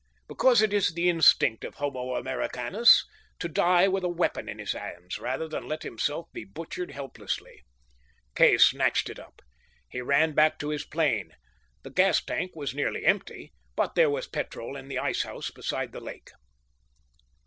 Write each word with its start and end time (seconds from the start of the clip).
Because 0.27 0.63
it 0.63 0.73
is 0.73 0.95
the 0.95 1.09
instinct 1.11 1.63
of 1.63 1.75
homo 1.75 2.15
Americanus 2.15 3.05
to 3.37 3.47
die 3.47 3.87
with 3.87 4.03
a 4.03 4.09
weapon 4.09 4.49
in 4.49 4.57
his 4.57 4.71
hands, 4.71 5.19
rather 5.19 5.47
than 5.47 5.67
let 5.67 5.83
himself 5.83 6.25
be 6.33 6.43
butchered 6.43 6.89
helplessly, 6.89 7.61
Kay 8.33 8.57
snatched 8.57 9.11
it 9.11 9.19
up. 9.19 9.43
He 9.87 10.01
ran 10.01 10.33
back 10.33 10.57
to 10.57 10.69
his 10.69 10.85
plane. 10.85 11.33
The 11.83 11.91
gas 11.91 12.19
tank 12.19 12.55
was 12.55 12.73
nearly 12.73 13.05
empty, 13.05 13.53
but 13.75 13.93
there 13.93 14.09
was 14.09 14.25
petrol 14.25 14.75
in 14.75 14.87
the 14.87 14.97
ice 14.97 15.21
house 15.21 15.51
beside 15.51 15.91
the 15.91 16.01
lake. 16.01 16.31